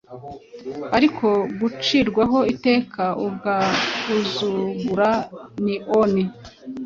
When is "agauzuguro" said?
3.27-5.09